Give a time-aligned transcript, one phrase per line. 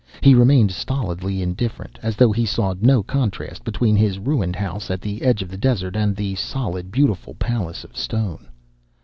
[0.21, 4.99] He remained stolidly indifferent, as though he saw no contrast between his ruined house at
[4.99, 8.47] the edge of the desert and the solid, beautiful palace of stone.